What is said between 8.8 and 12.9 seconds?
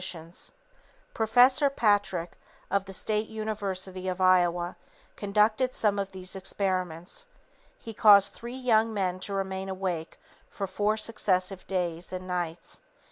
men to remain awake for four successive days and nights.